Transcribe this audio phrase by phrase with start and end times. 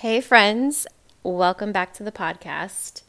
[0.00, 0.86] Hey, friends,
[1.22, 3.00] welcome back to the podcast.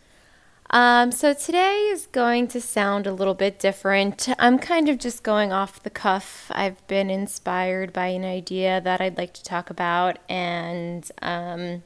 [0.70, 4.30] Um, so, today is going to sound a little bit different.
[4.40, 6.50] I'm kind of just going off the cuff.
[6.56, 11.84] I've been inspired by an idea that I'd like to talk about, and um,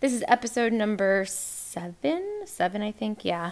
[0.00, 2.42] this is episode number seven.
[2.44, 3.50] Seven, I think, yeah.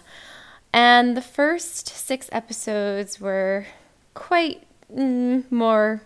[0.72, 3.66] And the first six episodes were
[4.14, 4.62] quite
[4.94, 6.02] mm, more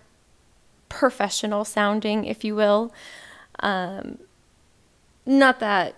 [0.89, 2.95] professional sounding, if you will.
[3.61, 4.21] Um,
[5.29, 5.95] not that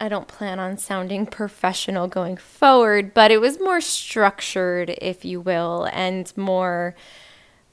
[0.00, 5.40] I don't plan on sounding professional going forward, but it was more structured, if you
[5.40, 6.94] will, and more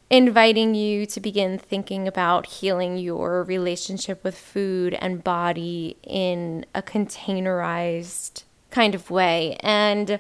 [0.10, 6.82] inviting you to begin thinking about healing your relationship with food and body in a
[6.82, 9.58] containerized kind of way.
[9.60, 10.20] And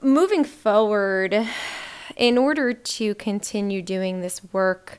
[0.00, 1.46] moving forward,
[2.16, 4.98] in order to continue doing this work,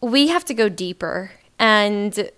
[0.00, 1.32] we have to go deeper.
[1.58, 2.30] And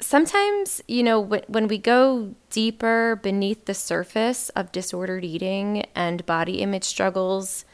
[0.00, 6.60] sometimes, you know, when, we go deeper beneath the surface of disordered eating and body
[6.60, 7.64] image struggles,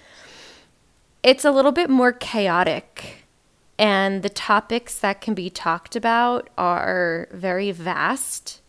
[1.23, 3.27] it's a little bit more chaotic.
[3.79, 8.61] And the topics that can be talked about are very vast.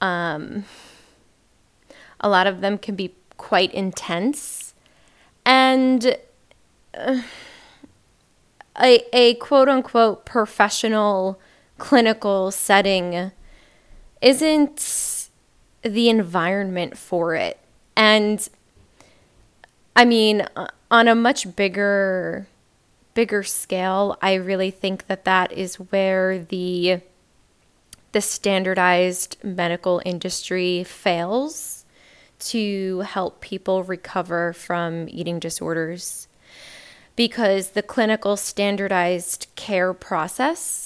[0.00, 0.64] Um,
[2.20, 4.74] a lot of them can be quite intense.
[5.44, 6.18] And
[6.94, 7.22] uh,
[8.78, 11.40] a, a quote unquote professional
[11.78, 13.32] clinical setting
[14.20, 15.28] isn't
[15.82, 17.58] the environment for it.
[17.96, 18.48] And
[19.94, 20.46] I mean,
[20.90, 22.46] on a much bigger
[23.14, 27.00] bigger scale, I really think that that is where the
[28.12, 31.84] the standardized medical industry fails
[32.38, 36.28] to help people recover from eating disorders
[37.14, 40.85] because the clinical standardized care process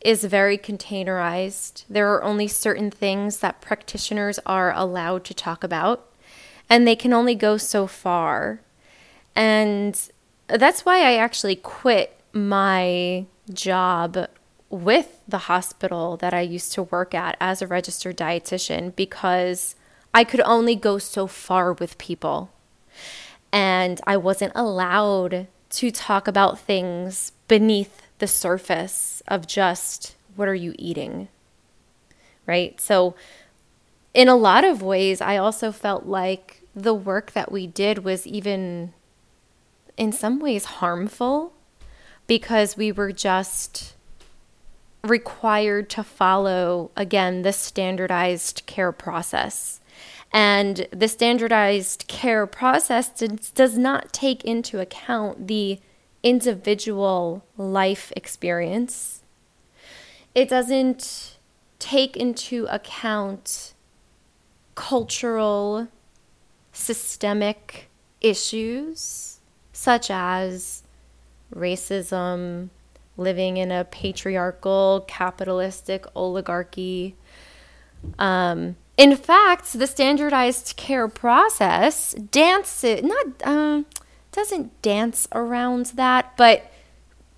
[0.00, 1.84] is very containerized.
[1.88, 6.08] There are only certain things that practitioners are allowed to talk about,
[6.68, 8.60] and they can only go so far.
[9.34, 9.98] And
[10.46, 14.28] that's why I actually quit my job
[14.68, 19.74] with the hospital that I used to work at as a registered dietitian because
[20.12, 22.50] I could only go so far with people.
[23.52, 30.54] And I wasn't allowed to talk about things beneath the surface of just what are
[30.54, 31.28] you eating?
[32.46, 32.80] Right?
[32.80, 33.14] So,
[34.14, 38.26] in a lot of ways, I also felt like the work that we did was
[38.26, 38.94] even
[39.96, 41.52] in some ways harmful
[42.26, 43.94] because we were just
[45.04, 49.80] required to follow, again, the standardized care process.
[50.32, 55.78] And the standardized care process does not take into account the
[56.26, 59.22] individual life experience.
[60.34, 61.36] It doesn't
[61.78, 63.74] take into account
[64.74, 65.86] cultural,
[66.72, 67.88] systemic
[68.20, 69.38] issues
[69.72, 70.82] such as
[71.54, 72.70] racism,
[73.16, 77.14] living in a patriarchal, capitalistic oligarchy.
[78.18, 83.26] Um, in fact, the standardized care process dances not.
[83.44, 83.82] Uh,
[84.36, 86.70] doesn't dance around that, but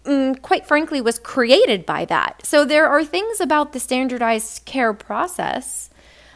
[0.04, 2.44] mm, quite frankly was created by that.
[2.44, 5.90] So there are things about the standardized care process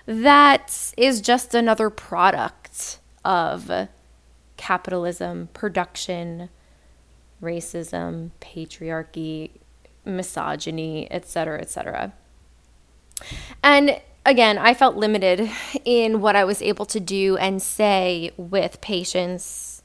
[0.06, 3.88] that is just another product of
[4.56, 6.48] capitalism, production,
[7.42, 9.50] racism, patriarchy,
[10.04, 12.12] misogyny, etc., etc.
[13.62, 15.50] And again, I felt limited
[15.84, 19.81] in what I was able to do and say with patients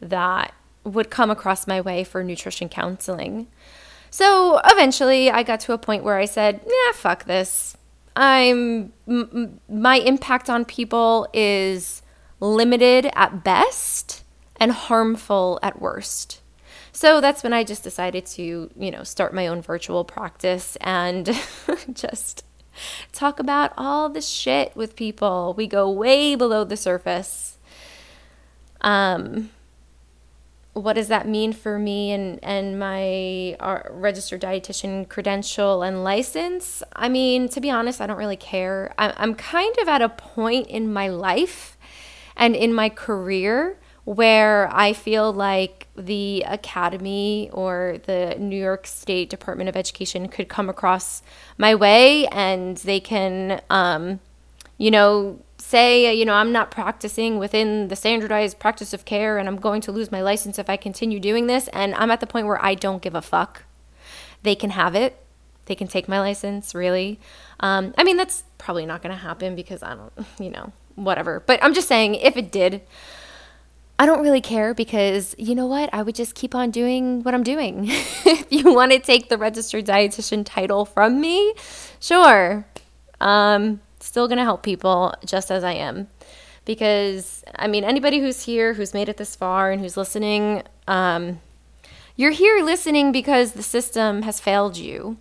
[0.00, 0.54] that
[0.84, 3.48] would come across my way for nutrition counseling.
[4.10, 7.76] So eventually I got to a point where I said, "Yeah, fuck this.
[8.16, 12.02] I'm m- my impact on people is
[12.40, 14.24] limited at best
[14.56, 16.40] and harmful at worst."
[16.92, 21.30] So that's when I just decided to, you know, start my own virtual practice and
[21.92, 22.44] just
[23.12, 25.54] talk about all the shit with people.
[25.56, 27.58] We go way below the surface.
[28.80, 29.50] Um
[30.72, 36.82] what does that mean for me and and my uh, registered dietitian credential and license?
[36.94, 38.94] I mean to be honest i don't really care.
[38.98, 41.76] I'm kind of at a point in my life
[42.36, 49.28] and in my career where i feel like the academy or the new york state
[49.28, 51.22] department of education could come across
[51.58, 54.18] my way and they can um,
[54.78, 55.38] you know
[55.68, 59.82] say, you know, I'm not practicing within the standardized practice of care and I'm going
[59.82, 62.62] to lose my license if I continue doing this, and I'm at the point where
[62.64, 63.64] I don't give a fuck,
[64.42, 65.22] they can have it.
[65.66, 67.20] they can take my license, really.
[67.60, 71.40] Um, I mean, that's probably not going to happen because I don't, you know, whatever.
[71.40, 72.80] But I'm just saying, if it did,
[73.98, 75.90] I don't really care because you know what?
[75.92, 77.84] I would just keep on doing what I'm doing.
[77.88, 81.52] if you want to take the registered dietitian title from me,
[82.00, 82.64] sure.
[83.20, 83.82] Um,
[84.18, 86.08] still going to help people just as I am.
[86.64, 91.40] Because, I mean, anybody who's here, who's made it this far, and who's listening, um,
[92.16, 95.18] you're here listening because the system has failed you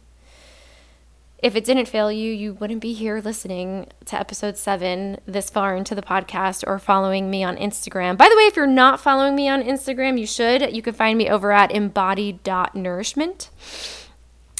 [1.40, 5.76] if it didn't fail you, you wouldn't be here listening to episode seven this far
[5.76, 8.18] into the podcast or following me on Instagram.
[8.18, 10.76] By the way, if you're not following me on Instagram, you should.
[10.76, 13.52] You can find me over at embodied.nourishment.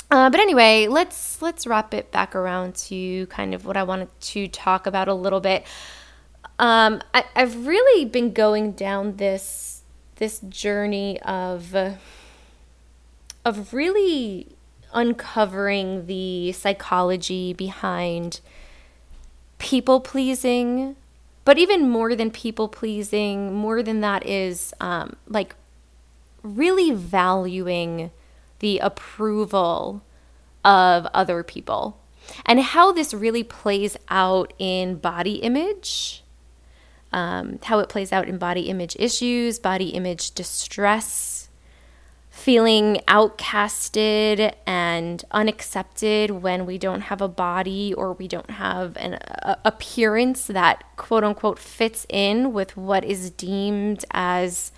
[0.10, 4.10] Uh, but anyway, let's let's wrap it back around to kind of what I wanted
[4.22, 5.66] to talk about a little bit.
[6.60, 9.82] Um, I, I've really been going down this
[10.16, 11.76] this journey of
[13.44, 14.48] of really
[14.94, 18.40] uncovering the psychology behind
[19.58, 20.96] people pleasing,
[21.44, 25.56] but even more than people pleasing, more than that is um, like
[26.44, 28.12] really valuing
[28.60, 30.04] the approval
[30.64, 32.00] of other people
[32.46, 36.24] and how this really plays out in body image.
[37.14, 41.48] Um, how it plays out in body image issues, body image distress,
[42.30, 49.14] feeling outcasted and unaccepted when we don't have a body or we don't have an
[49.14, 54.74] a, appearance that quote unquote fits in with what is deemed as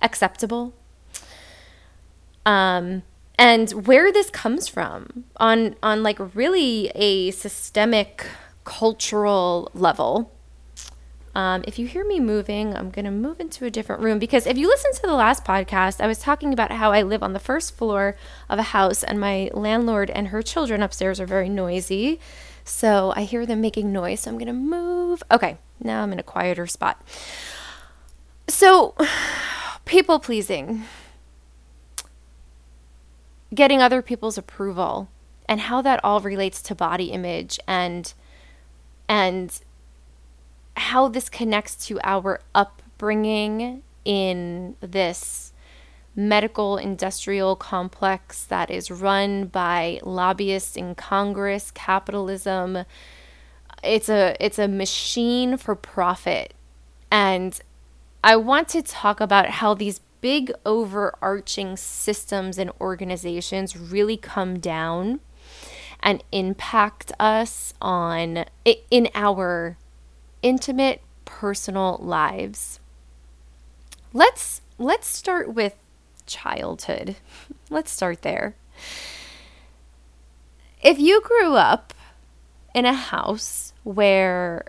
[0.00, 0.72] acceptable.
[2.46, 3.02] Um,
[3.38, 8.26] and where this comes from on on like really a systemic
[8.64, 10.32] cultural level
[11.34, 14.46] um, if you hear me moving, I'm going to move into a different room because
[14.46, 17.32] if you listen to the last podcast, I was talking about how I live on
[17.32, 18.16] the first floor
[18.50, 22.20] of a house and my landlord and her children upstairs are very noisy.
[22.64, 24.20] So I hear them making noise.
[24.20, 25.22] So I'm going to move.
[25.30, 27.02] Okay, now I'm in a quieter spot.
[28.48, 28.94] So,
[29.86, 30.82] people pleasing,
[33.54, 35.08] getting other people's approval,
[35.48, 38.14] and how that all relates to body image and
[39.08, 39.60] and
[40.76, 45.52] how this connects to our upbringing in this
[46.14, 52.84] medical industrial complex that is run by lobbyists in Congress, capitalism.
[53.82, 56.54] It's a it's a machine for profit.
[57.10, 57.58] And
[58.24, 65.20] I want to talk about how these big overarching systems and organizations really come down
[66.00, 68.46] and impact us on
[68.90, 69.76] in our
[70.40, 72.80] intimate personal lives.
[74.14, 75.74] Let's let's start with
[76.26, 77.16] childhood.
[77.70, 78.54] Let's start there.
[80.82, 81.94] If you grew up
[82.74, 84.64] in a house where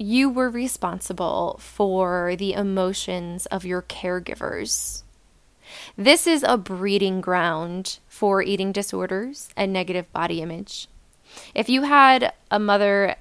[0.00, 5.02] you were responsible for the emotions of your caregivers.
[5.94, 10.88] This is a breeding ground for eating disorders and negative body image.
[11.54, 13.16] If you had a mother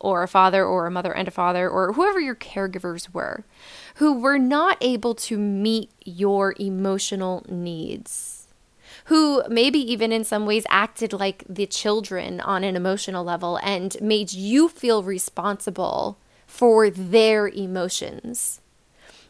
[0.00, 3.44] or a father or a mother and a father or whoever your caregivers were
[3.94, 8.48] who were not able to meet your emotional needs
[9.06, 13.96] who maybe even in some ways acted like the children on an emotional level and
[14.00, 16.18] made you feel responsible
[16.54, 18.60] for their emotions.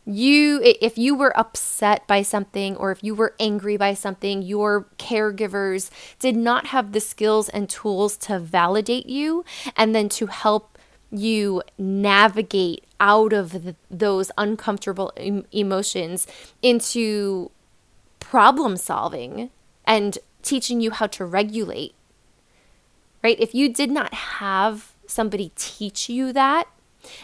[0.04, 4.84] You if you were upset by something or if you were angry by something your
[4.98, 5.88] caregivers
[6.18, 9.42] did not have the skills and tools to validate you
[9.74, 10.78] and then to help
[11.10, 16.26] you navigate out of the, those uncomfortable em- emotions
[16.60, 17.50] into
[18.20, 19.48] problem solving
[19.86, 21.94] and teaching you how to regulate.
[23.22, 23.40] Right?
[23.40, 26.68] If you did not have somebody teach you that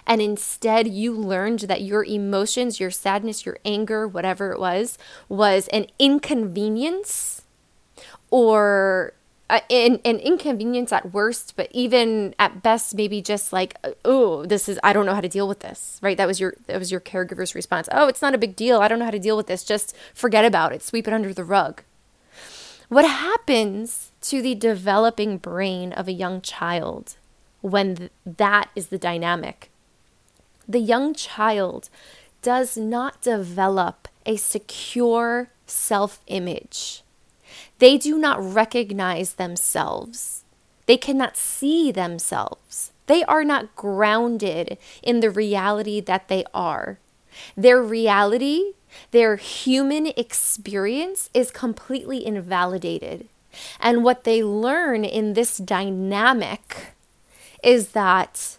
[0.06, 5.68] and instead you learned that your emotions, your sadness, your anger, whatever it was, was
[5.68, 7.42] an inconvenience
[8.30, 9.14] or
[9.50, 14.68] uh, an, an inconvenience at worst, but even at best, maybe just like, oh, this
[14.68, 16.16] is I don't know how to deal with this, right?
[16.16, 17.88] That was your that was your caregiver's response.
[17.90, 18.80] Oh, it's not a big deal.
[18.80, 19.64] I don't know how to deal with this.
[19.64, 20.82] Just forget about it.
[20.82, 21.82] Sweep it under the rug.
[22.88, 27.16] What happens to the developing brain of a young child
[27.60, 29.69] when th- that is the dynamic?
[30.70, 31.88] The young child
[32.42, 37.02] does not develop a secure self image.
[37.78, 40.44] They do not recognize themselves.
[40.86, 42.92] They cannot see themselves.
[43.06, 46.98] They are not grounded in the reality that they are.
[47.56, 48.74] Their reality,
[49.10, 53.28] their human experience is completely invalidated
[53.80, 56.94] And what they learn in this dynamic
[57.62, 58.58] is that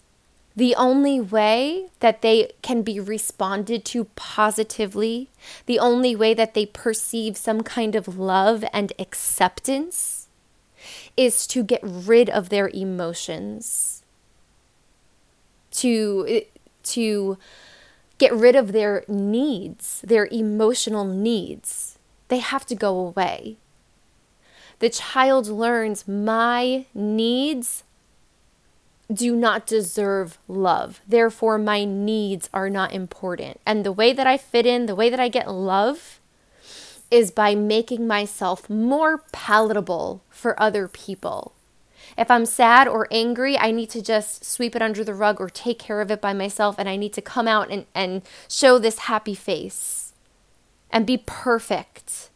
[0.56, 5.30] the only way that they can be responded to positively,
[5.66, 10.28] the only way that they perceive some kind of love and acceptance
[11.16, 14.04] is to get rid of their emotions.
[15.72, 16.42] To
[16.84, 17.38] to
[18.18, 21.98] get rid of their needs, their emotional needs.
[22.28, 23.58] They have to go away.
[24.80, 27.84] The child learns my needs
[29.14, 31.02] do not deserve love.
[31.08, 33.60] Therefore, my needs are not important.
[33.66, 36.20] And the way that I fit in, the way that I get love,
[37.10, 41.54] is by making myself more palatable for other people.
[42.18, 45.50] If I'm sad or angry, I need to just sweep it under the rug or
[45.50, 48.80] take care of it by myself, and I need to come out and, and show
[48.80, 50.14] this happy face
[50.90, 52.31] and be perfect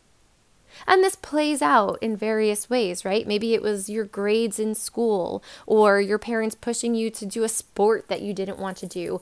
[0.87, 3.27] and this plays out in various ways, right?
[3.27, 7.49] Maybe it was your grades in school or your parents pushing you to do a
[7.49, 9.21] sport that you didn't want to do.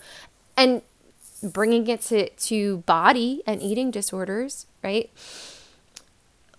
[0.58, 0.82] And
[1.42, 5.10] bringing it to, to body and eating disorders, right?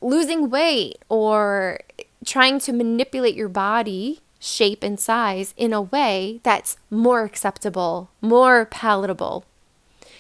[0.01, 1.81] Losing weight or
[2.25, 8.67] trying to manipulate your body shape and size in a way that's more acceptable, more
[8.67, 9.45] palatable.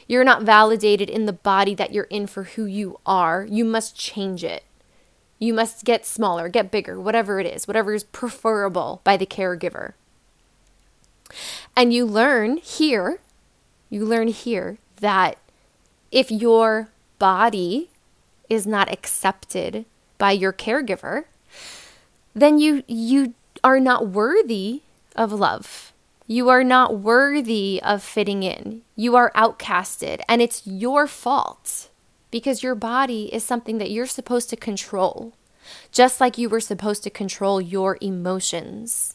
[0.07, 3.47] You're not validated in the body that you're in for who you are.
[3.49, 4.65] You must change it.
[5.39, 9.95] You must get smaller, get bigger, whatever it is, whatever is preferable by the caregiver.
[11.77, 13.19] And you learn here,
[13.91, 15.39] you learn here that
[16.13, 16.89] if your
[17.19, 17.91] body
[18.49, 19.85] is not accepted
[20.19, 21.25] by your caregiver,
[22.35, 24.83] then you you are not worthy
[25.17, 25.93] of love.
[26.27, 28.83] You are not worthy of fitting in.
[28.97, 31.91] You are outcasted and it's your fault
[32.35, 35.35] because your body is something that you're supposed to control,
[35.93, 39.15] just like you were supposed to control your emotions.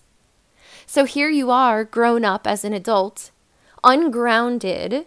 [0.85, 3.31] So here you are, grown up as an adult,
[3.83, 5.05] ungrounded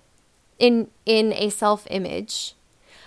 [0.59, 2.55] in, in a self image,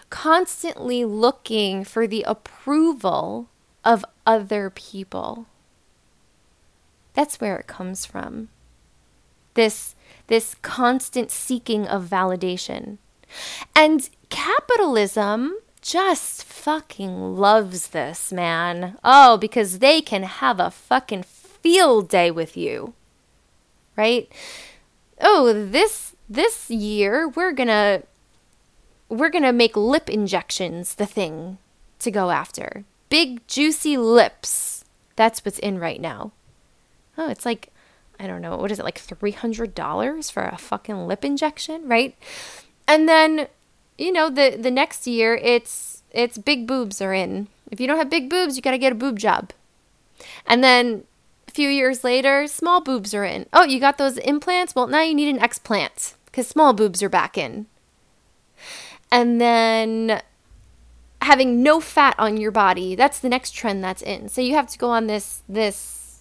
[0.10, 3.48] constantly looking for the approval
[3.84, 5.46] of other people.
[7.14, 8.50] That's where it comes from.
[9.54, 9.94] This,
[10.26, 12.98] this constant seeking of validation.
[13.76, 18.98] And capitalism just fucking loves this, man.
[19.04, 22.94] Oh, because they can have a fucking field day with you.
[23.96, 24.32] Right?
[25.22, 28.04] Oh, this this year we're going to
[29.10, 31.60] we're going to make lip injections the thing
[32.00, 32.84] to go after.
[33.10, 34.84] Big juicy lips.
[35.16, 36.32] That's what's in right now.
[37.18, 37.72] Oh, it's like
[38.20, 42.16] I don't know, what is it like $300 for a fucking lip injection, right?
[42.88, 43.48] And then
[43.98, 47.48] you know, the the next year it's it's big boobs are in.
[47.72, 49.52] If you don't have big boobs, you got to get a boob job.
[50.46, 51.04] And then
[51.48, 53.48] a few years later, small boobs are in.
[53.52, 54.76] Oh, you got those implants?
[54.76, 57.68] Well, now you need an explant cuz small boobs are back in.
[59.12, 60.22] And then
[61.22, 64.30] having no fat on your body, that's the next trend that's in.
[64.30, 66.20] So you have to go on this this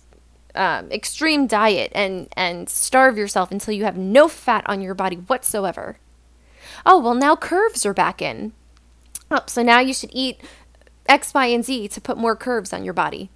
[0.55, 5.17] um, extreme diet and and starve yourself until you have no fat on your body
[5.17, 5.97] whatsoever
[6.87, 8.53] oh, well, now curves are back in.
[9.31, 10.41] Oh, so now you should eat
[11.09, 13.31] X, Y, and Z to put more curves on your body.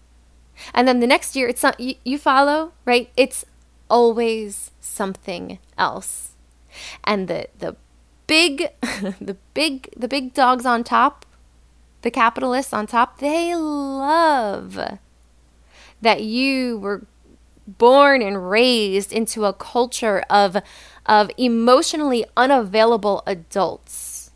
[0.74, 3.10] And then the next year, it's not, you, you follow, right?
[3.16, 3.44] It's
[3.88, 6.32] always something else.
[7.04, 7.76] And the, the
[8.26, 8.68] big,
[9.20, 11.24] the big, the big dogs on top,
[12.02, 14.98] the capitalists on top, they love
[16.00, 17.06] that you were
[17.66, 20.56] born and raised into a culture of
[21.08, 24.30] of emotionally unavailable adults.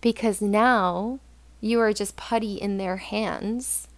[0.00, 1.18] Because now
[1.60, 3.88] you are just putty in their hands,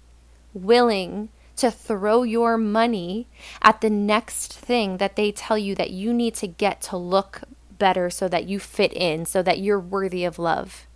[0.54, 3.28] willing to throw your money
[3.60, 7.42] at the next thing that they tell you that you need to get to look
[7.78, 10.86] better so that you fit in, so that you're worthy of love.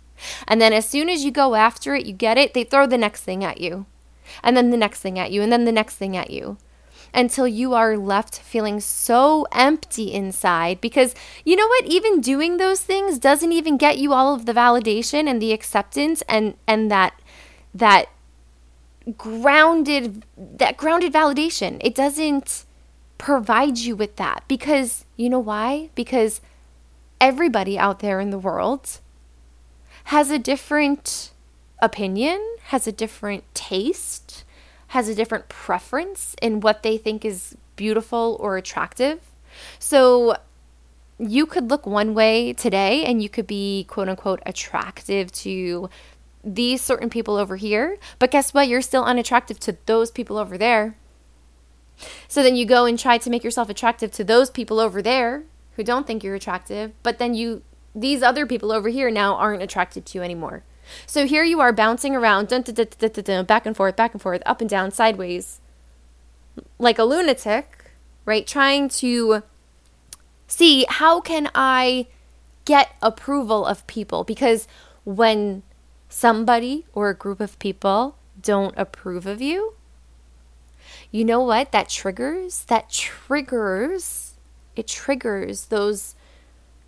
[0.47, 2.97] And then as soon as you go after it, you get it, they throw the
[2.97, 3.85] next thing at you.
[4.43, 6.57] And then the next thing at you, and then the next thing at you
[7.17, 10.79] until you are left feeling so empty inside.
[10.79, 11.85] Because you know what?
[11.85, 16.21] Even doing those things doesn't even get you all of the validation and the acceptance
[16.29, 17.19] and, and that,
[17.73, 18.05] that
[19.17, 21.81] grounded, that grounded validation.
[21.83, 22.65] It doesn't
[23.17, 25.89] provide you with that because you know why?
[25.95, 26.39] Because
[27.19, 28.99] everybody out there in the world
[30.05, 31.31] has a different
[31.81, 34.43] opinion, has a different taste,
[34.87, 39.19] has a different preference in what they think is beautiful or attractive.
[39.79, 40.37] So
[41.19, 45.89] you could look one way today and you could be quote unquote attractive to
[46.43, 48.67] these certain people over here, but guess what?
[48.67, 50.95] You're still unattractive to those people over there.
[52.27, 55.43] So then you go and try to make yourself attractive to those people over there
[55.75, 57.63] who don't think you're attractive, but then you
[57.95, 60.63] these other people over here now aren't attracted to you anymore.
[61.05, 64.41] So here you are bouncing around, dun, dun, dun, back and forth, back and forth,
[64.45, 65.61] up and down, sideways,
[66.79, 67.91] like a lunatic,
[68.25, 68.45] right?
[68.45, 69.43] Trying to
[70.47, 72.07] see how can I
[72.65, 74.67] get approval of people because
[75.05, 75.63] when
[76.09, 79.73] somebody or a group of people don't approve of you,
[81.11, 81.71] you know what?
[81.71, 84.33] That triggers, that triggers,
[84.75, 86.15] it triggers those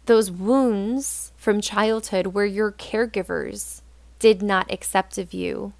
[0.06, 3.82] those wounds from childhood where your caregivers
[4.19, 5.73] did not accept of you.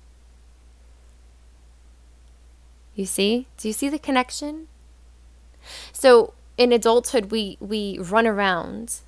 [2.96, 3.48] You see?
[3.58, 4.68] Do you see the connection?
[5.94, 9.02] So in adulthood we we run around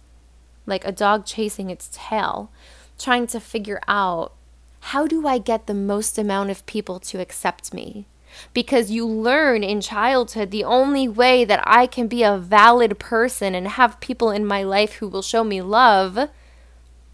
[0.66, 2.52] like a dog chasing its tail,
[3.00, 4.34] trying to figure out
[4.92, 8.06] how do I get the most amount of people to accept me?
[8.54, 13.56] because you learn in childhood the only way that I can be a valid person
[13.56, 16.30] and have people in my life who will show me love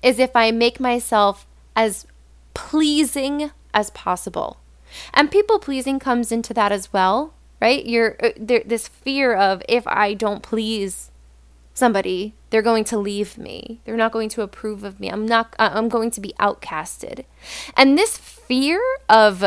[0.03, 1.45] is if I make myself
[1.77, 2.07] as
[2.55, 4.57] pleasing as possible.
[5.13, 7.86] And people pleasing comes into that as well, right?
[7.86, 11.12] You're uh, there, this fear of if I don't please
[11.74, 13.79] somebody, they're going to leave me.
[13.86, 15.10] They're not going to approve of me.
[15.10, 17.25] I'm not uh, I'm going to be outcasted.
[17.75, 19.43] And this fear of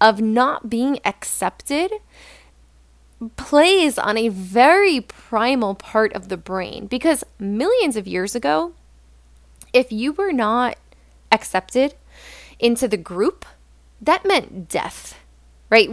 [0.00, 1.90] of not being accepted
[3.36, 8.72] plays on a very primal part of the brain because millions of years ago,
[9.72, 10.76] if you were not
[11.32, 11.94] accepted
[12.58, 13.44] into the group,
[14.00, 15.18] that meant death
[15.72, 15.88] right?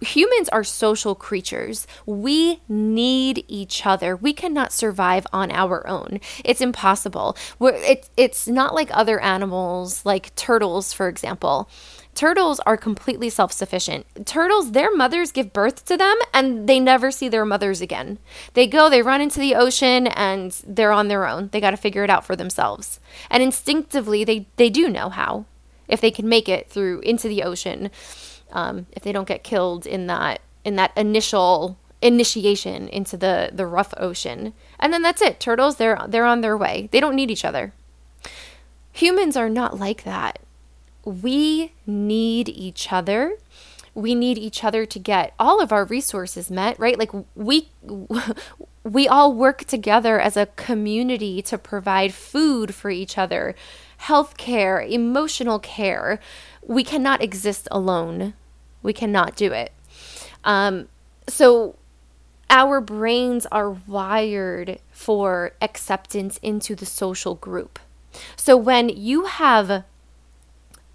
[0.00, 1.88] Humans are social creatures.
[2.06, 4.14] We need each other.
[4.14, 6.20] We cannot survive on our own.
[6.44, 7.36] It's impossible.
[7.60, 11.68] It, it's not like other animals, like turtles, for example.
[12.14, 14.06] Turtles are completely self sufficient.
[14.24, 18.18] Turtles, their mothers give birth to them and they never see their mothers again.
[18.54, 21.48] They go, they run into the ocean, and they're on their own.
[21.52, 23.00] They got to figure it out for themselves.
[23.30, 25.44] And instinctively, they, they do know how
[25.88, 27.90] if they can make it through into the ocean
[28.54, 33.66] um, if they don't get killed in that in that initial initiation into the the
[33.66, 34.54] rough ocean.
[34.78, 35.40] And then that's it.
[35.40, 36.88] Turtles they're they're on their way.
[36.92, 37.74] They don't need each other.
[38.92, 40.38] Humans are not like that.
[41.04, 43.36] We need each other.
[43.94, 46.98] We need each other to get all of our resources met, right?
[46.98, 47.68] Like we
[48.82, 53.54] we all work together as a community to provide food for each other,
[53.98, 56.20] health care, emotional care.
[56.66, 58.34] We cannot exist alone.
[58.82, 59.72] We cannot do it.
[60.42, 60.88] Um,
[61.28, 61.76] so
[62.50, 67.78] our brains are wired for acceptance into the social group.
[68.36, 69.84] So when you have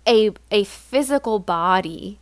[0.09, 2.19] a, a physical body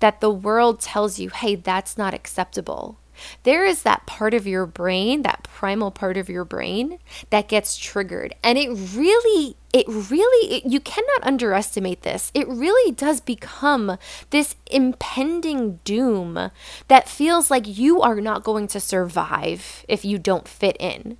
[0.00, 2.98] that the world tells you, hey, that's not acceptable,
[3.42, 6.98] there is that part of your brain, that primal part of your brain
[7.30, 8.34] that gets triggered.
[8.42, 12.30] And it really, it really, it, you cannot underestimate this.
[12.34, 13.98] It really does become
[14.30, 16.50] this impending doom
[16.88, 21.16] that feels like you are not going to survive if you don't fit in.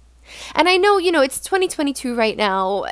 [0.54, 2.84] And I know, you know, it's 2022 right now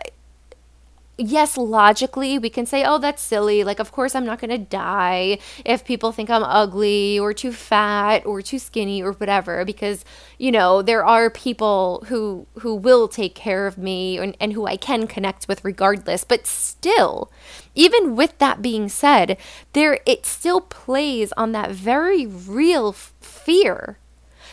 [1.22, 3.64] yes, logically, we can say, oh, that's silly.
[3.64, 7.52] Like, of course, I'm not going to die if people think I'm ugly or too
[7.52, 10.04] fat or too skinny or whatever, because,
[10.38, 14.66] you know, there are people who, who will take care of me and, and who
[14.66, 16.24] I can connect with regardless.
[16.24, 17.30] But still,
[17.74, 19.37] even with that being said,
[19.72, 23.98] there, it still plays on that very real f- fear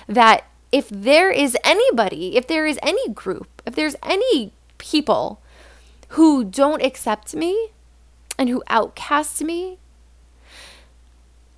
[0.07, 5.41] that if there is anybody, if there is any group, if there's any people
[6.09, 7.69] who don't accept me
[8.37, 9.79] and who outcast me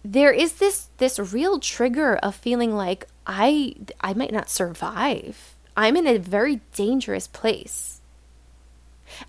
[0.04, 5.56] there is this this real trigger of feeling like i i might not survive.
[5.78, 8.02] I'm in a very dangerous place.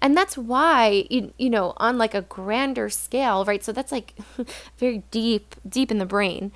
[0.01, 3.63] And that's why you, you know on like a grander scale right?
[3.63, 4.15] So that's like
[4.79, 6.53] very deep deep in the brain.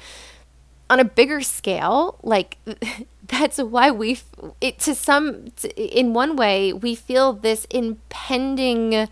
[0.88, 2.58] On a bigger scale like
[3.28, 4.18] that's why we
[4.60, 9.08] it to some in one way we feel this impending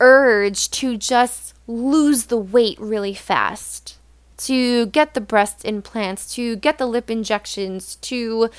[0.00, 3.98] urge to just lose the weight really fast
[4.36, 8.50] to get the breast implants to get the lip injections to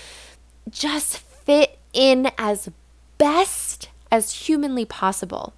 [0.70, 2.70] just fit in as
[3.18, 5.54] best as humanly possible.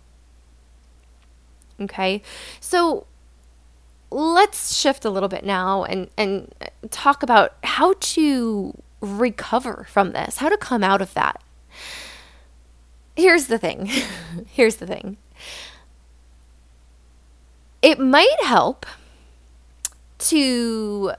[1.80, 2.22] Okay?
[2.60, 3.08] So
[4.12, 10.12] let's shift a little bit now and and uh, talk about how to recover from
[10.12, 11.42] this, how to come out of that.
[13.16, 13.90] Here's the thing.
[14.48, 15.18] Here's the thing.
[17.82, 18.86] it might help
[20.20, 21.14] to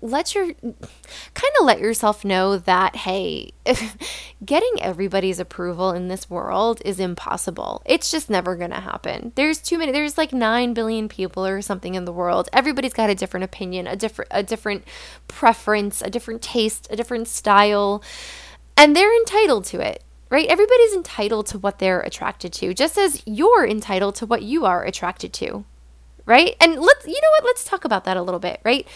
[0.00, 3.52] let your kind of let yourself know that hey
[4.44, 7.82] getting everybody's approval in this world is impossible.
[7.84, 9.32] It's just never going to happen.
[9.34, 12.48] There's too many there's like 9 billion people or something in the world.
[12.52, 14.84] Everybody's got a different opinion a different a different
[15.26, 18.02] preference a different taste a different style
[18.76, 20.46] and they're entitled to it right?
[20.48, 24.84] Everybody's entitled to what they're attracted to just as you're entitled to what you are
[24.84, 25.64] attracted to
[26.28, 26.54] right?
[26.60, 27.44] And let's you know what?
[27.44, 28.86] Let's talk about that a little bit right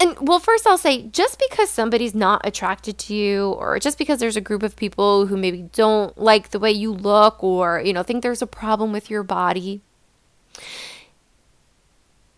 [0.00, 4.20] and well, first I'll say just because somebody's not attracted to you, or just because
[4.20, 7.92] there's a group of people who maybe don't like the way you look, or, you
[7.92, 9.80] know, think there's a problem with your body,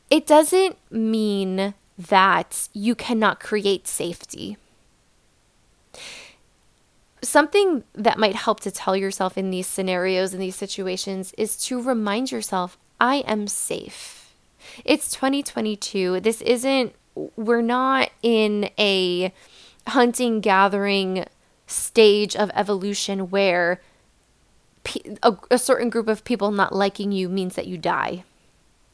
[0.08, 4.56] it doesn't mean that you cannot create safety.
[7.22, 11.80] Something that might help to tell yourself in these scenarios, in these situations, is to
[11.80, 14.34] remind yourself, I am safe.
[14.84, 16.20] It's 2022.
[16.20, 16.94] This isn't
[17.36, 19.32] we're not in a
[19.86, 21.26] hunting gathering
[21.66, 23.80] stage of evolution where
[25.22, 28.24] a, certain group of people not liking you means that you die.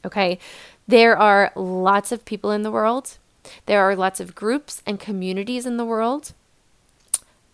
[0.04, 0.38] Okay?
[0.86, 3.18] There are lots of people in the world.
[3.66, 6.32] There are lots of groups and communities in the world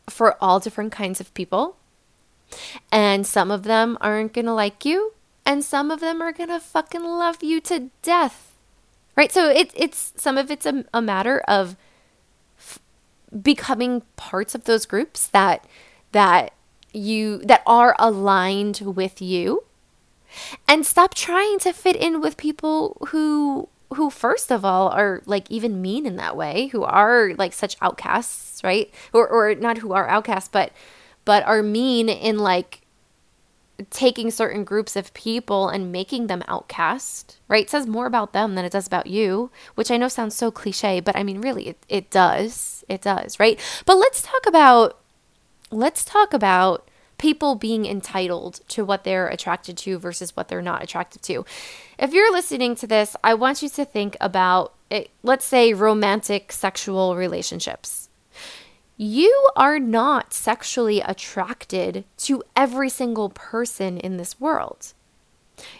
[0.08, 1.76] for all different kinds of people.
[2.90, 5.14] And some of them aren't going to like you,
[5.46, 8.51] and some of them are going to fucking love you to death
[9.16, 9.32] right?
[9.32, 11.76] So it, it's some of it's a, a matter of
[12.58, 12.78] f-
[13.42, 15.66] becoming parts of those groups that
[16.12, 16.52] that
[16.92, 19.64] you that are aligned with you.
[20.66, 25.50] And stop trying to fit in with people who who first of all are like
[25.50, 28.92] even mean in that way who are like such outcasts right?
[29.12, 30.72] Or or not who are outcasts but
[31.24, 32.81] but are mean in like
[33.90, 37.64] taking certain groups of people and making them outcast, right?
[37.64, 40.50] It says more about them than it does about you, which I know sounds so
[40.50, 42.84] cliche, but I mean, really, it, it does.
[42.88, 43.58] It does, right?
[43.86, 44.98] But let's talk about,
[45.70, 50.82] let's talk about people being entitled to what they're attracted to versus what they're not
[50.82, 51.44] attracted to.
[51.98, 56.50] If you're listening to this, I want you to think about, it, let's say, romantic
[56.50, 58.01] sexual relationships
[59.02, 64.92] you are not sexually attracted to every single person in this world.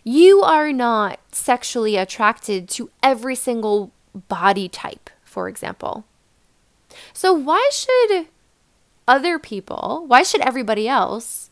[0.02, 3.92] You are not sexually attracted to every single
[4.26, 6.04] body type, for example.
[7.12, 8.26] So, why should
[9.06, 11.50] other people, why should everybody else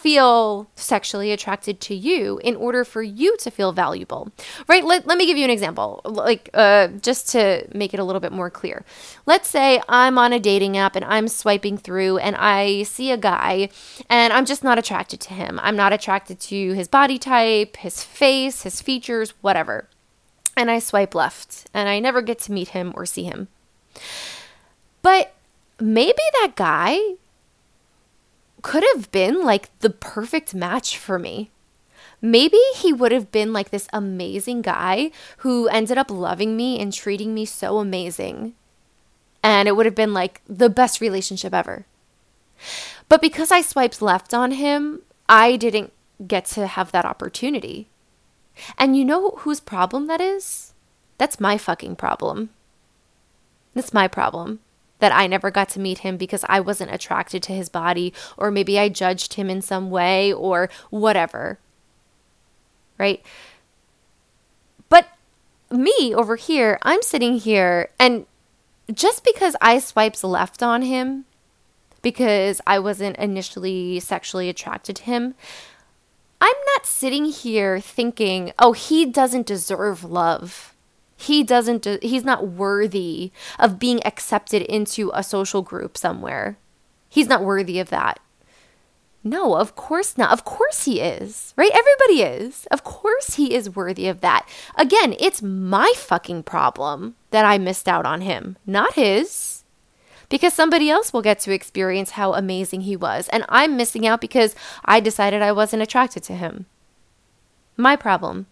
[0.00, 4.32] feel sexually attracted to you in order for you to feel valuable.
[4.66, 4.82] Right?
[4.82, 6.00] Let, let me give you an example.
[6.04, 8.84] Like uh, just to make it a little bit more clear.
[9.26, 13.16] Let's say i'm on a dating app and i'm swiping through and i see a
[13.16, 13.68] guy
[14.08, 15.60] and i'm just not attracted to him.
[15.62, 19.88] I'm not attracted to his body type his face his features whatever.
[20.56, 23.48] And i swipe left and i never get to meet him or see him.
[25.02, 25.34] But
[25.78, 26.98] maybe that guy
[28.62, 31.50] could have been like the perfect match for me.
[32.22, 36.92] Maybe he would have been like this amazing guy who ended up loving me and
[36.92, 38.54] treating me so amazing.
[39.42, 41.86] And it would have been like the best relationship ever.
[43.08, 45.92] But because I swiped left on him, I didn't
[46.26, 47.88] get to have that opportunity.
[48.76, 50.74] And you know whose problem that is?
[51.16, 52.50] That's my fucking problem.
[53.74, 54.60] That's my problem
[55.00, 58.50] that I never got to meet him because I wasn't attracted to his body, or
[58.50, 61.58] maybe I judged him in some way, or whatever.
[62.98, 63.24] Right?
[64.88, 65.08] But
[65.70, 68.26] me over here, I'm sitting here, and
[68.92, 71.24] just because I swiped left on him,
[72.02, 75.34] because I wasn't initially sexually attracted to him,
[76.40, 80.69] I'm not sitting here thinking, oh, he doesn't deserve love
[81.20, 86.56] he doesn't he's not worthy of being accepted into a social group somewhere.
[87.08, 88.20] He's not worthy of that.
[89.22, 90.32] No of course not.
[90.32, 91.70] Of course he is right?
[91.74, 92.66] Everybody is.
[92.70, 94.48] Of course he is worthy of that.
[94.76, 99.58] Again it's my fucking problem that i missed out on him not his.
[100.30, 104.22] Because somebody else will get to experience how amazing he was and i'm missing out
[104.22, 104.54] because
[104.86, 106.64] i decided i wasn't attracted to him.
[107.76, 108.46] My problem.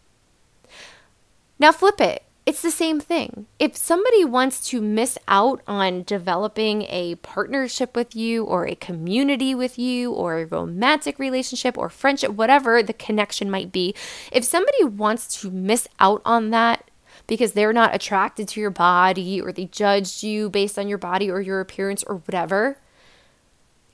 [1.58, 3.44] Now flip it it's the same thing.
[3.58, 9.54] If somebody wants to miss out on developing a partnership with you or a community
[9.54, 13.94] with you or a romantic relationship or friendship, whatever the connection might be,
[14.32, 16.90] if somebody wants to miss out on that
[17.26, 21.30] because they're not attracted to your body or they judged you based on your body
[21.30, 22.78] or your appearance or whatever,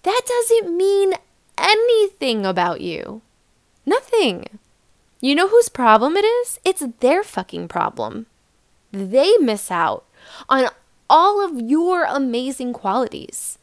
[0.05, 1.14] that doesn't mean
[1.59, 3.21] anything about you.
[3.85, 4.61] Nothing.
[5.21, 6.61] You know whose problem it is?
[6.64, 8.27] It's their fucking problem.
[8.94, 10.04] They miss out
[10.48, 10.68] on
[11.11, 13.59] all of your amazing qualities.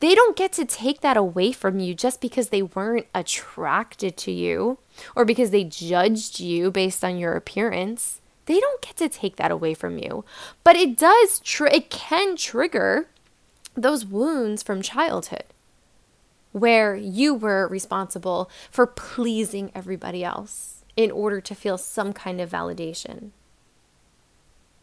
[0.00, 4.30] They don't get to take that away from you just because they weren't attracted to
[4.30, 4.78] you
[5.14, 8.20] or because they judged you based on your appearance.
[8.44, 10.24] They don't get to take that away from you.
[10.64, 13.08] But it does tr- it can trigger
[13.74, 15.44] those wounds from childhood
[16.52, 22.50] where you were responsible for pleasing everybody else in order to feel some kind of
[22.50, 23.30] validation.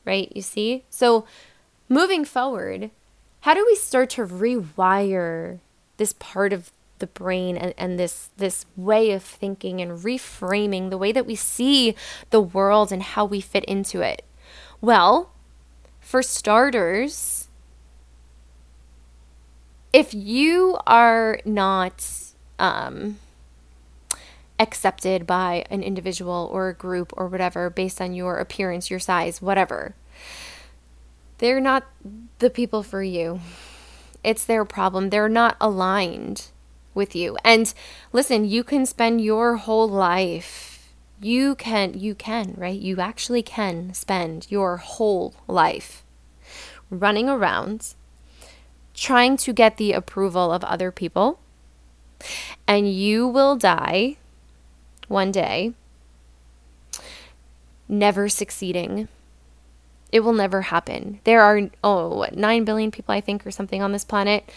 [0.06, 0.32] Right?
[0.36, 0.84] You see?
[0.90, 1.26] So
[1.90, 2.92] moving forward,
[3.42, 5.60] how do we start to rewire
[5.98, 10.98] this part of the brain and, and this this way of thinking and reframing the
[10.98, 11.96] way that we see
[12.30, 14.24] the world and how we fit into it?
[14.80, 15.32] Well,
[16.00, 17.48] for starters,
[19.92, 22.06] if you are not
[22.60, 23.20] um,
[24.60, 29.42] accepted by an individual or a group or whatever based on your appearance, your size,
[29.42, 29.96] whatever,
[31.40, 31.86] they're not
[32.40, 33.40] the people for you.
[34.24, 35.10] It's their problem.
[35.10, 36.48] They're not aligned
[36.94, 37.38] with you.
[37.44, 37.74] And
[38.12, 40.94] listen, you can spend your whole life.
[41.20, 42.80] You can, you can, right?
[42.80, 46.04] You actually can spend your whole life
[46.90, 47.96] running around
[48.94, 51.40] trying to get the approval of other people.
[52.68, 54.18] And you will die
[55.14, 55.74] one day
[57.88, 59.08] never succeeding
[60.14, 61.20] it will never happen.
[61.24, 64.48] There are, oh, what, 9 billion people, I think, or something on this planet,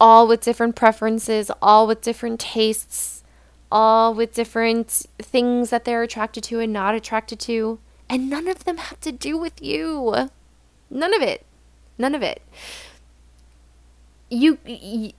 [0.00, 3.22] all with different preferences, all with different tastes,
[3.70, 7.78] all with different things that they're attracted to and not attracted to.
[8.08, 10.30] And none of them have to do with you.
[10.88, 11.44] None of it.
[11.98, 12.40] None of it.
[14.28, 14.58] You,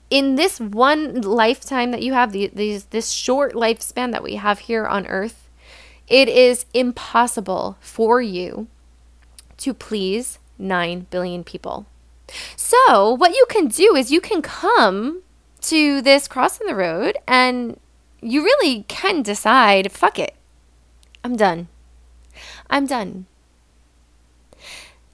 [0.10, 4.60] in this one lifetime that you have, the, these, this short lifespan that we have
[4.60, 5.50] here on earth,
[6.08, 8.68] it is impossible for you
[9.58, 11.86] to please 9 billion people.
[12.56, 15.22] So, what you can do is you can come
[15.62, 17.80] to this crossing the road and
[18.22, 20.36] you really can decide fuck it.
[21.24, 21.68] I'm done.
[22.70, 23.26] I'm done.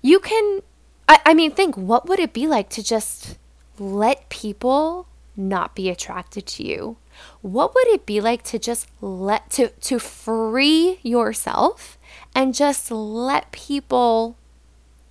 [0.01, 0.61] You can,
[1.07, 3.37] I, I mean, think what would it be like to just
[3.79, 6.97] let people not be attracted to you?
[7.41, 11.97] What would it be like to just let, to, to free yourself
[12.35, 14.35] and just let people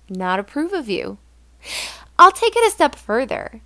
[0.09, 1.17] not approve of you.
[2.17, 3.61] I'll take it a step further.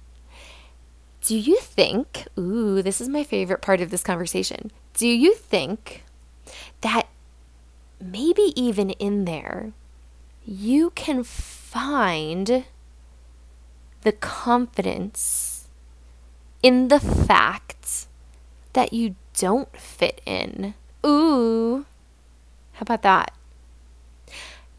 [1.22, 4.72] Do you think, ooh, this is my favorite part of this conversation.
[4.94, 6.04] Do you think
[6.82, 7.08] that
[8.00, 9.74] maybe even in there,
[10.46, 12.66] you can find
[14.08, 15.68] the confidence
[16.64, 18.08] in the fact
[18.72, 20.76] that you don't fit in?
[21.06, 21.86] Ooh,
[22.72, 23.34] how about that?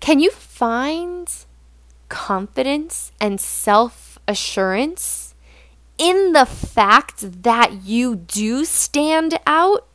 [0.01, 1.29] Can you find
[2.09, 5.35] confidence and self assurance
[5.99, 9.87] in the fact that you do stand out?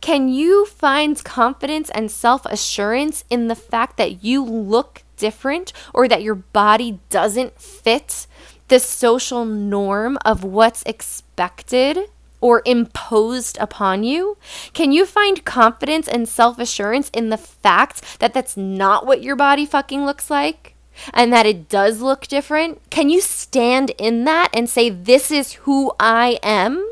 [0.00, 6.08] Can you find confidence and self assurance in the fact that you look different or
[6.08, 8.26] that your body doesn't fit
[8.66, 12.10] the social norm of what's expected?
[12.42, 14.36] or imposed upon you?
[14.72, 19.36] Can you find confidence and self assurance in the fact that that's not what your
[19.36, 20.74] body fucking looks like?
[21.14, 22.80] And that it does look different?
[22.90, 26.84] Can you stand in that and say, This is who I am?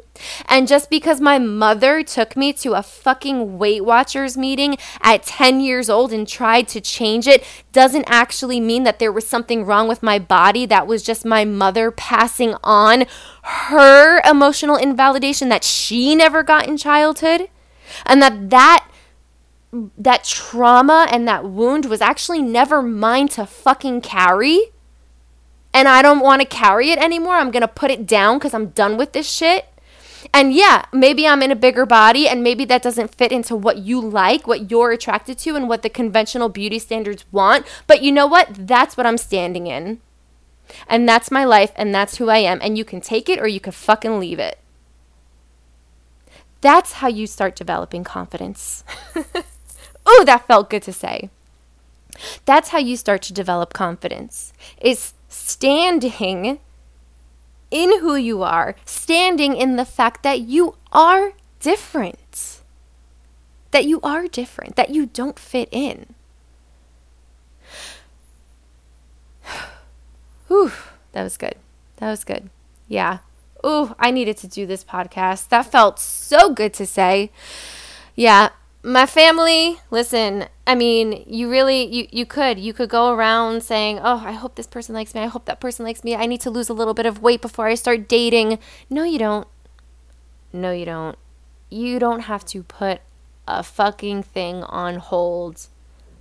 [0.47, 5.61] And just because my mother took me to a fucking Weight Watchers meeting at 10
[5.61, 9.89] years old and tried to change it doesn't actually mean that there was something wrong
[9.89, 10.67] with my body.
[10.67, 13.07] That was just my mother passing on
[13.43, 17.49] her emotional invalidation that she never got in childhood.
[18.07, 18.87] And that that
[19.73, 24.73] that trauma and that wound was actually never mine to fucking carry.
[25.73, 27.35] And I don't want to carry it anymore.
[27.35, 29.67] I'm going to put it down because I'm done with this shit.
[30.33, 33.79] And yeah, maybe I'm in a bigger body and maybe that doesn't fit into what
[33.79, 37.67] you like, what you're attracted to, and what the conventional beauty standards want.
[37.87, 38.49] But you know what?
[38.53, 40.01] That's what I'm standing in.
[40.89, 42.61] And that's my life and that's who I am.
[42.63, 44.59] And you can take it or you can fucking leave it.
[46.61, 48.85] That's how you start developing confidence.
[50.07, 51.31] oh, that felt good to say.
[52.45, 54.53] That's how you start to develop confidence.
[54.81, 56.61] Is standing
[57.71, 62.61] in who you are, standing in the fact that you are different.
[63.71, 66.15] That you are different, that you don't fit in.
[70.49, 70.73] Whew,
[71.13, 71.55] that was good.
[71.97, 72.51] That was good.
[72.89, 73.19] Yeah.
[73.65, 75.49] Ooh, I needed to do this podcast.
[75.51, 77.31] That felt so good to say.
[78.17, 78.51] Yeah,
[78.83, 84.01] my family, listen, I mean, you really you you could you could go around saying,
[84.03, 85.21] "Oh, I hope this person likes me.
[85.21, 86.15] I hope that person likes me.
[86.15, 89.19] I need to lose a little bit of weight before I start dating." No, you
[89.19, 89.47] don't.
[90.53, 91.17] No, you don't.
[91.71, 93.01] You don't have to put
[93.47, 95.67] a fucking thing on hold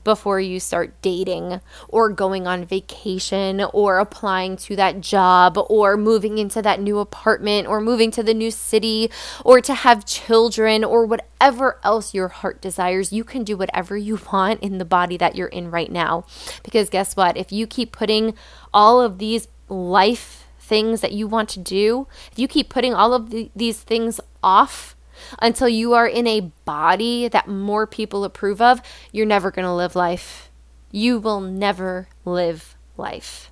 [0.10, 6.39] before you start dating or going on vacation or applying to that job or moving
[6.39, 9.12] into that new apartment or moving to the new city
[9.45, 13.13] or to have children or whatever else your heart desires.
[13.13, 16.26] You can do whatever you want in the body that you're in right now.
[16.63, 17.38] Because guess what?
[17.38, 18.34] If you keep putting
[18.74, 23.13] all of these life things that you want to do, if you keep putting all
[23.13, 24.95] of the, these things off,
[25.39, 29.73] until you are in a body that more people approve of, you're never going to
[29.73, 30.49] live life.
[30.91, 33.51] You will never live life.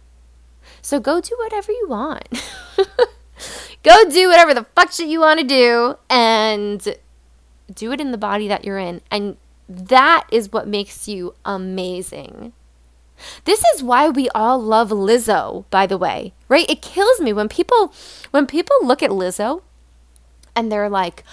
[0.81, 2.27] So go do whatever you want.
[3.83, 6.97] go do whatever the fuck shit you want to do and
[7.73, 9.01] do it in the body that you're in.
[9.11, 12.53] And that is what makes you amazing.
[13.45, 16.33] This is why we all love Lizzo, by the way.
[16.47, 16.69] Right?
[16.69, 17.93] It kills me when people
[18.31, 19.61] when people look at Lizzo
[20.57, 21.23] and they're like,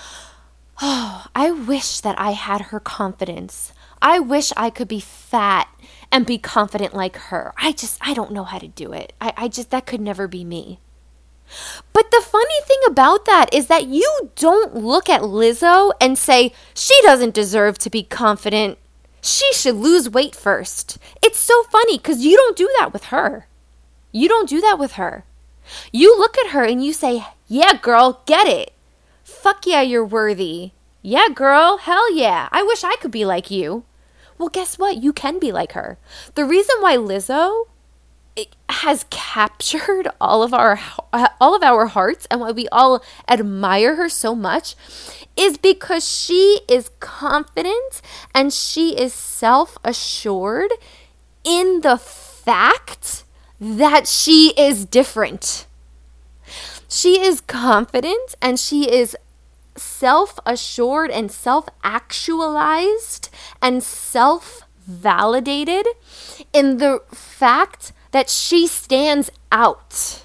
[0.80, 3.72] Oh, I wish that I had her confidence.
[4.02, 5.68] I wish I could be fat
[6.12, 7.54] and be confident like her.
[7.56, 9.12] I just, I don't know how to do it.
[9.20, 10.80] I, I just, that could never be me.
[11.92, 16.52] But the funny thing about that is that you don't look at Lizzo and say,
[16.74, 18.78] she doesn't deserve to be confident.
[19.20, 20.98] She should lose weight first.
[21.22, 23.46] It's so funny because you don't do that with her.
[24.12, 25.24] You don't do that with her.
[25.92, 28.73] You look at her and you say, yeah, girl, get it.
[29.24, 30.72] Fuck yeah, you're worthy.
[31.02, 32.48] Yeah, girl, hell yeah.
[32.52, 33.84] I wish I could be like you.
[34.38, 35.02] Well, guess what?
[35.02, 35.98] You can be like her.
[36.34, 37.66] The reason why Lizzo
[38.68, 40.80] has captured all of our
[41.40, 44.74] all of our hearts and why we all admire her so much
[45.36, 48.02] is because she is confident
[48.34, 50.70] and she is self-assured
[51.44, 53.24] in the fact
[53.60, 55.66] that she is different.
[56.94, 59.16] She is confident and she is
[59.74, 63.30] self assured and self actualized
[63.60, 65.88] and self validated
[66.52, 70.24] in the fact that she stands out.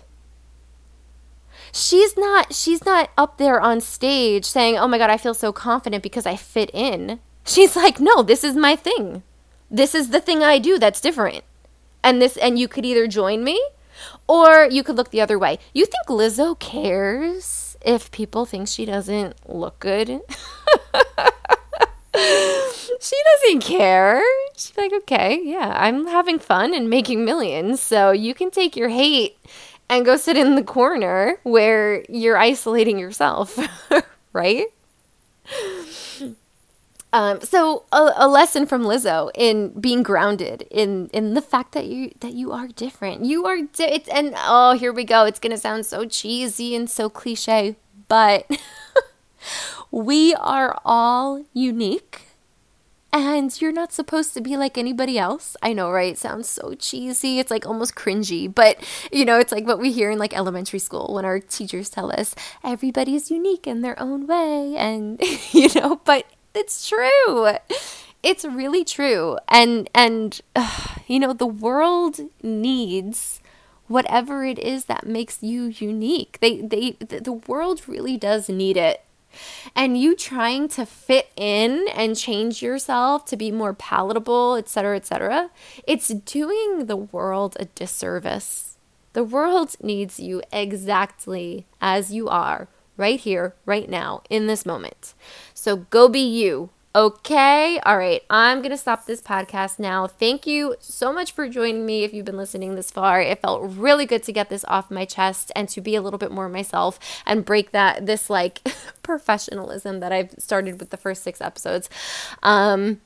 [1.71, 5.51] She's not she's not up there on stage saying, "Oh my god, I feel so
[5.51, 9.23] confident because I fit in." She's like, "No, this is my thing.
[9.71, 11.43] This is the thing I do that's different."
[12.03, 13.59] And this and you could either join me
[14.27, 15.59] or you could look the other way.
[15.73, 20.07] You think Lizzo cares if people think she doesn't look good?
[22.99, 24.21] she doesn't care.
[24.55, 27.81] She's like, okay, yeah, I'm having fun and making millions.
[27.81, 29.37] So you can take your hate
[29.89, 33.57] and go sit in the corner where you're isolating yourself,
[34.33, 34.67] right?
[37.11, 41.85] Um, so a, a, lesson from Lizzo in being grounded in in the fact that
[41.85, 43.25] you that you are different.
[43.25, 45.25] You are di- it's and oh here we go.
[45.25, 48.49] It's gonna sound so cheesy and so cliche, but
[49.91, 52.25] we are all unique.
[53.11, 55.57] And you're not supposed to be like anybody else.
[55.63, 56.11] I know, right?
[56.11, 57.39] It sounds so cheesy.
[57.39, 58.77] It's like almost cringy, but
[59.11, 62.11] you know, it's like what we hear in like elementary school when our teachers tell
[62.11, 64.75] us everybody's unique in their own way.
[64.77, 65.19] And,
[65.51, 67.55] you know, but it's true.
[68.21, 69.37] It's really true.
[69.47, 70.39] And and
[71.07, 73.41] you know, the world needs
[73.87, 76.37] whatever it is that makes you unique.
[76.41, 79.03] They they the world really does need it.
[79.75, 85.51] And you trying to fit in and change yourself to be more palatable, etc., etc.,
[85.85, 88.77] it's doing the world a disservice.
[89.13, 95.13] The world needs you exactly as you are right here, right now, in this moment.
[95.59, 96.69] So go be you.
[96.95, 97.79] Okay.
[97.85, 98.23] All right.
[98.29, 100.07] I'm going to stop this podcast now.
[100.07, 103.21] Thank you so much for joining me if you've been listening this far.
[103.21, 106.17] It felt really good to get this off my chest and to be a little
[106.17, 108.61] bit more myself and break that, this like
[109.03, 111.89] professionalism that I've started with the first six episodes.
[112.41, 113.01] Um,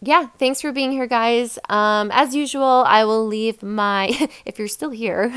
[0.00, 1.58] yeah, thanks for being here, guys.
[1.68, 5.32] Um, as usual, I will leave my, if you're still here,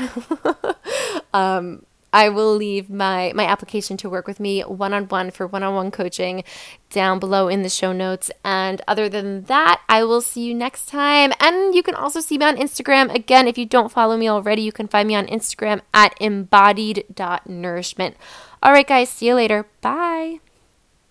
[1.34, 5.46] um, I will leave my my application to work with me one on one for
[5.46, 6.44] one on one coaching
[6.90, 8.30] down below in the show notes.
[8.44, 11.32] And other than that, I will see you next time.
[11.40, 13.14] And you can also see me on Instagram.
[13.14, 18.16] Again, if you don't follow me already, you can find me on Instagram at embodied.nourishment.
[18.62, 19.66] All right, guys, see you later.
[19.80, 20.40] Bye.